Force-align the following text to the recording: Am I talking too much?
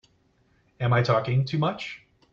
Am 0.79 0.93
I 0.93 1.03
talking 1.03 1.45
too 1.45 1.59
much? 1.59 2.01